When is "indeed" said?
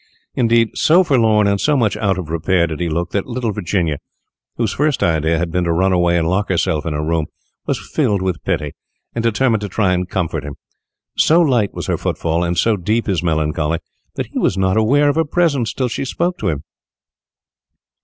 0.33-0.69